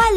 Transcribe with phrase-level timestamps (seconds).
[0.00, 0.16] Es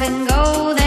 [0.00, 0.77] and go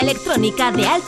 [0.00, 1.05] Electrónica de altos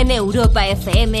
[0.00, 1.20] en Europa FM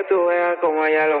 [0.00, 1.20] Que tú veas cómo ella lo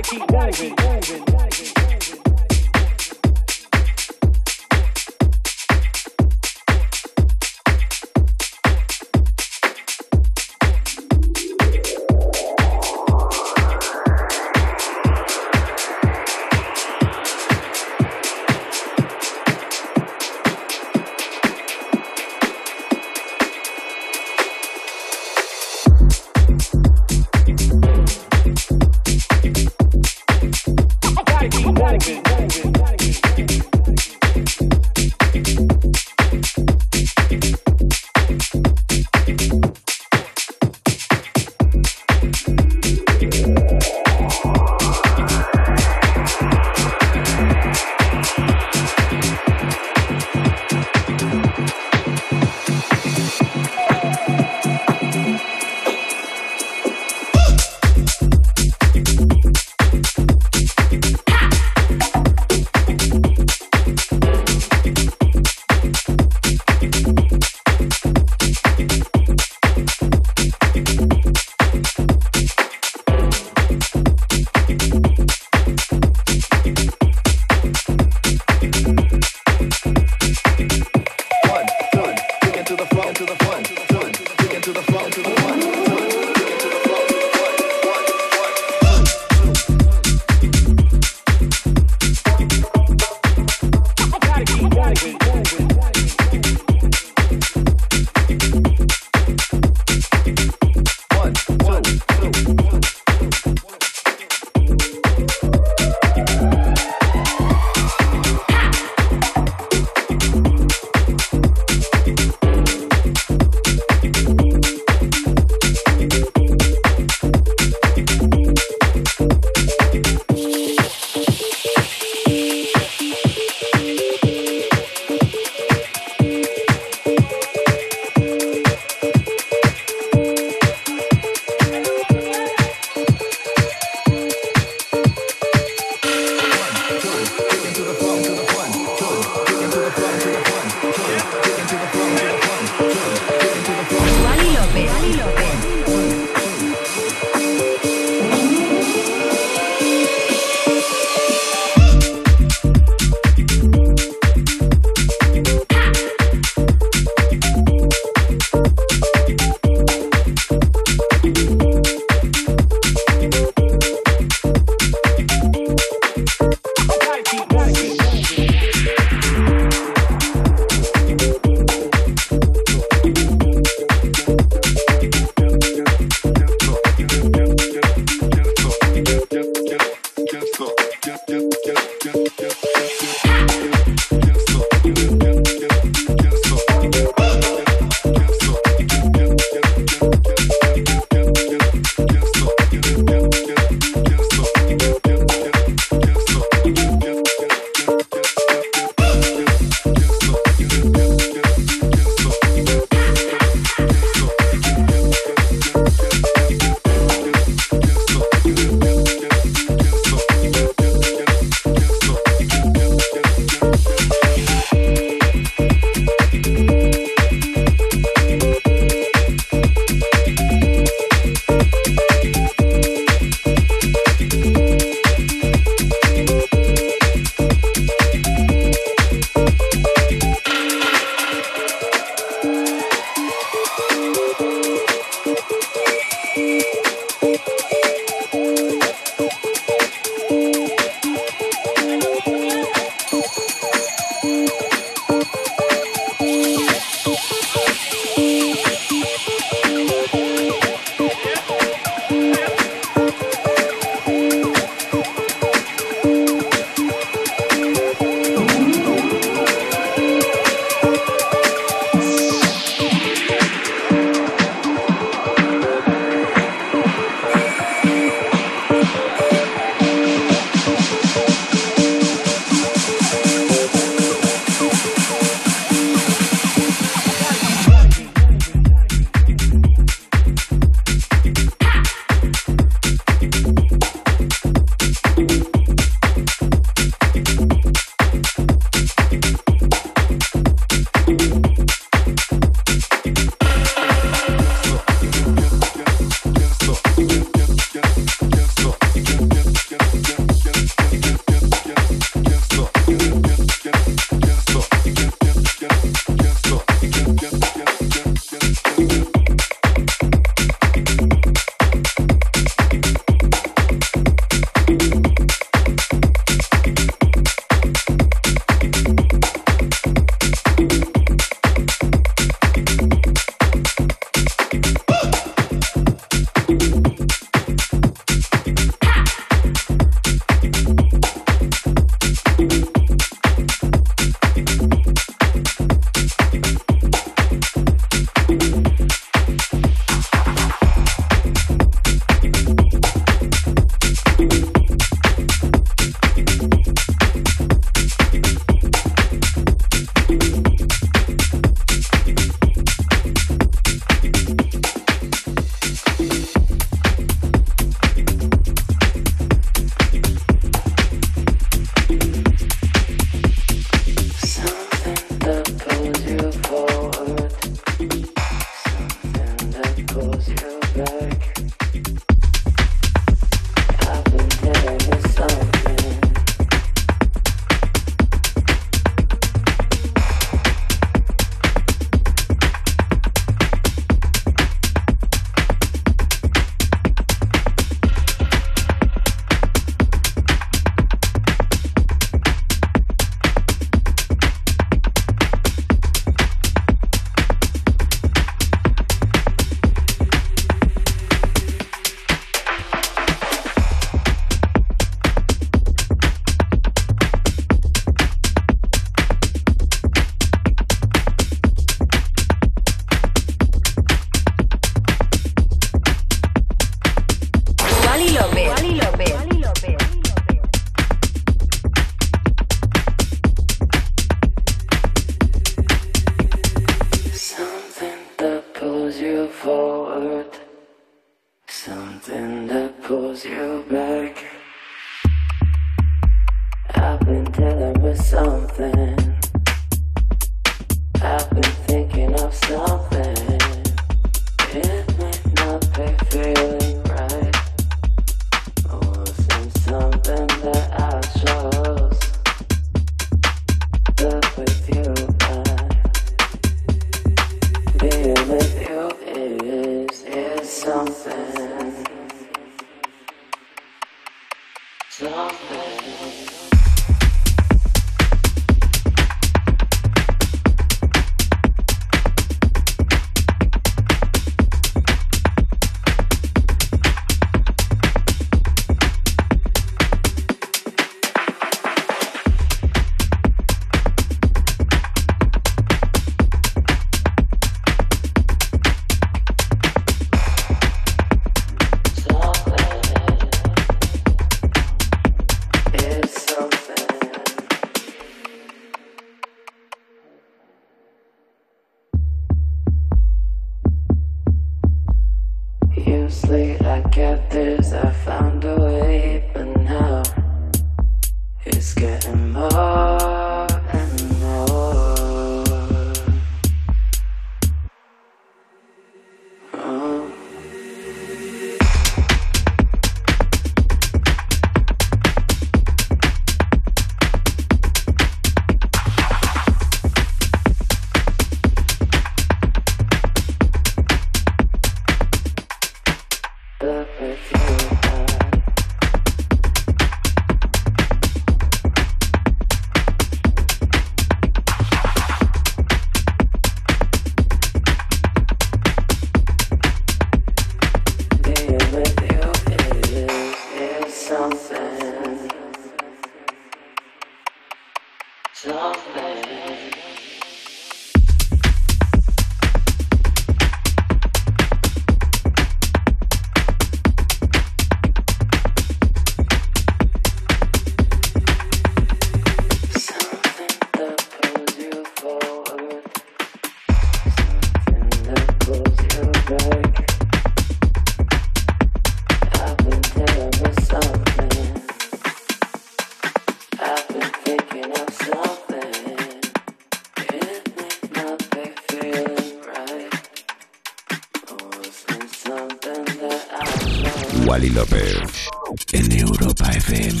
[599.04, 600.00] Europa FM.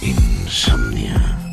[0.00, 1.43] Insomnia.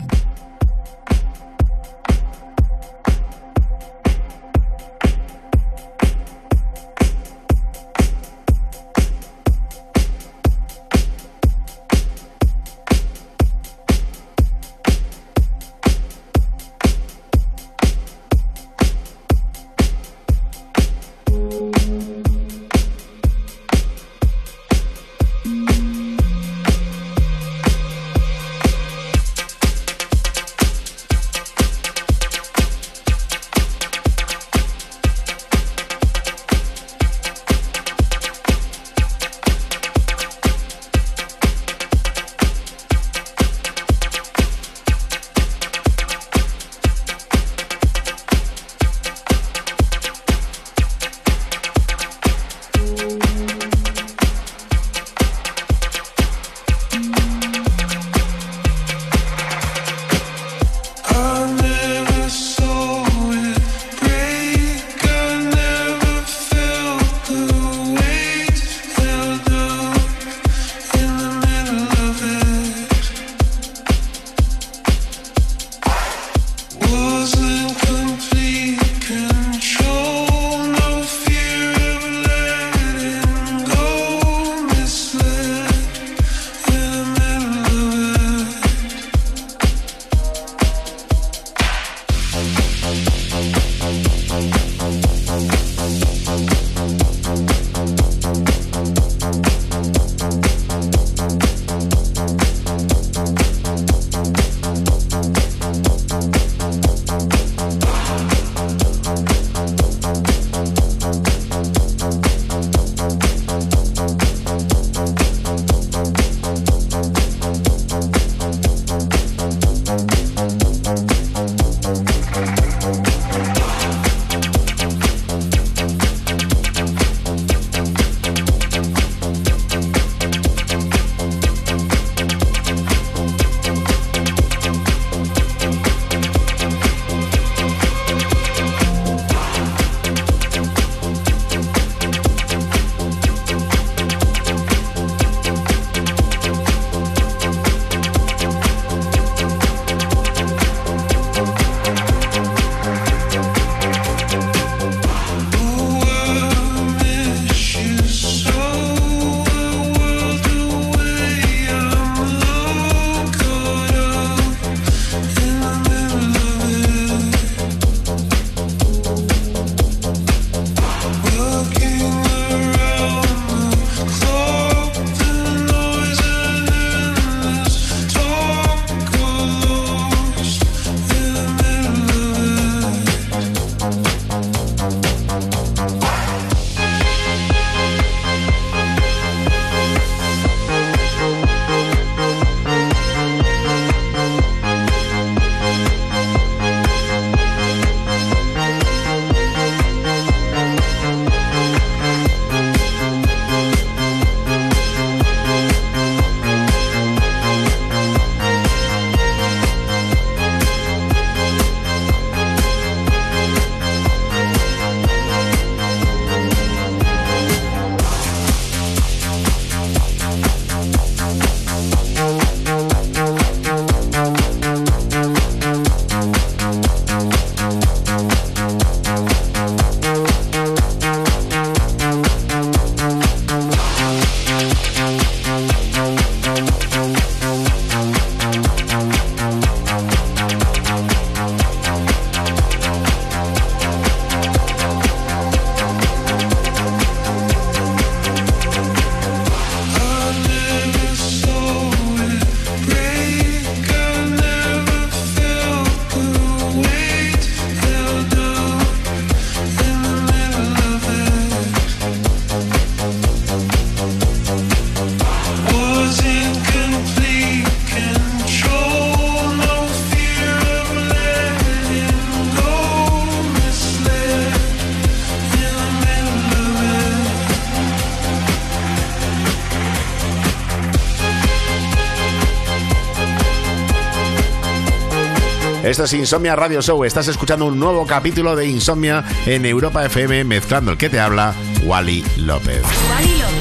[286.04, 287.04] Es Insomnia Radio Show.
[287.04, 291.54] Estás escuchando un nuevo capítulo de Insomnia en Europa FM, mezclando el que te habla,
[291.84, 292.82] Wally López.
[293.12, 293.61] Wally López.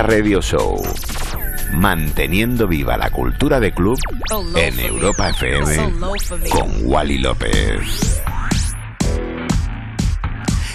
[0.00, 0.82] Radio Show.
[1.74, 3.98] Manteniendo viva la cultura de club
[4.56, 5.92] en Europa FM
[6.50, 8.22] con Wally López.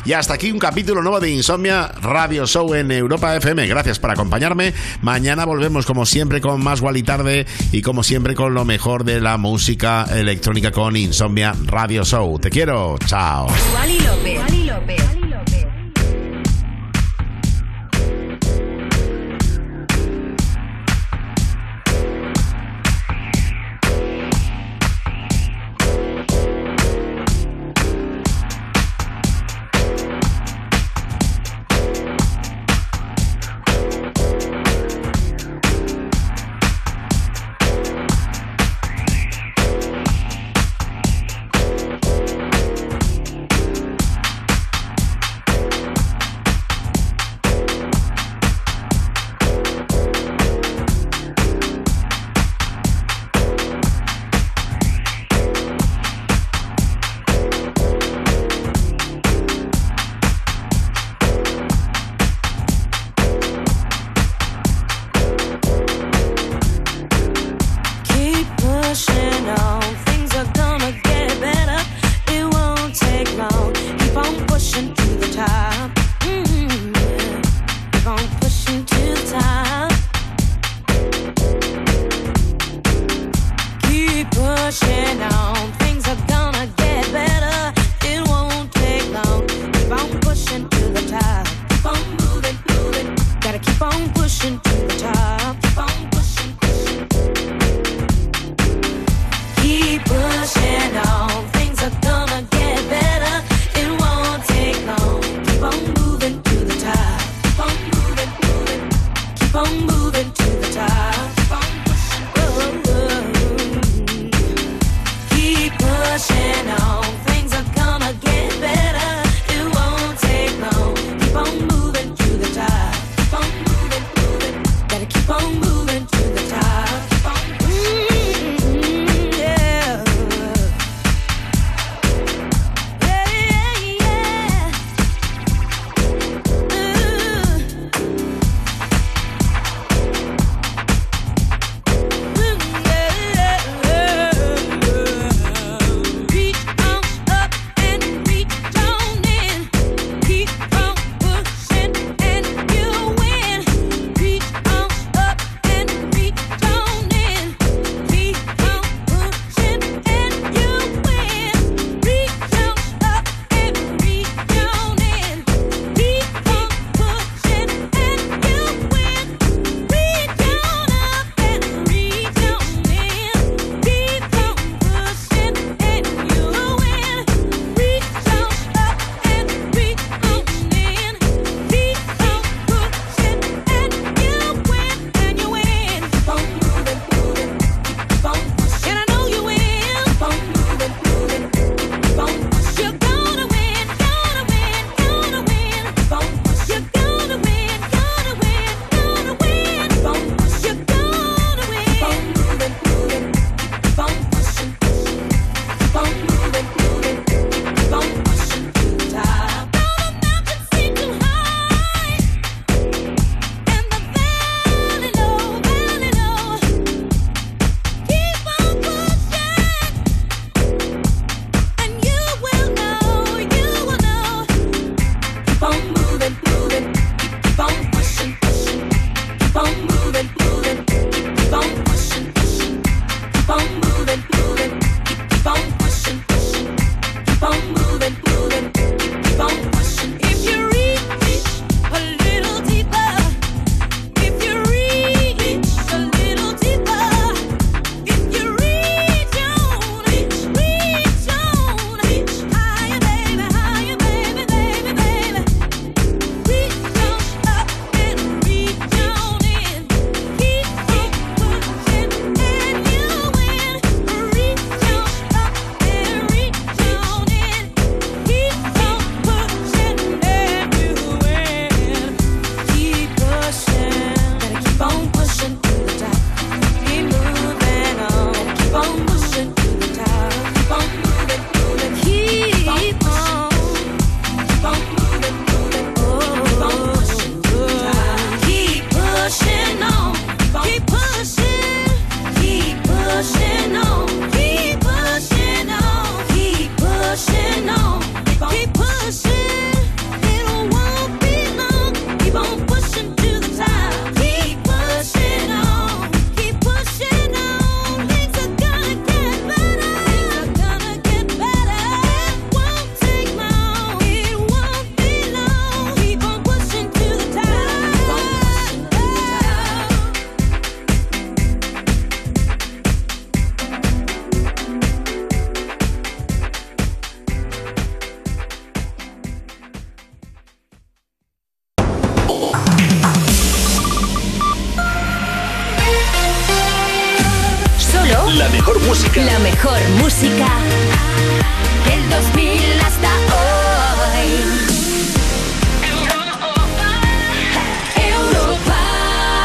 [0.05, 3.65] Y hasta aquí un capítulo nuevo de Insomnia Radio Show en Europa FM.
[3.67, 4.73] Gracias por acompañarme.
[5.01, 9.19] Mañana volvemos como siempre con más Wally tarde y como siempre con lo mejor de
[9.19, 12.39] la música electrónica con Insomnia Radio Show.
[12.39, 12.97] Te quiero.
[13.05, 13.47] Chao.
[13.73, 14.39] Wally López.
[14.39, 15.16] Wally López.